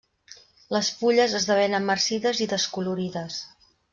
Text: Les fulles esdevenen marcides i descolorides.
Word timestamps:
Les 0.75 0.87
fulles 1.01 1.35
esdevenen 1.41 1.85
marcides 1.91 2.43
i 2.47 2.49
descolorides. 2.55 3.39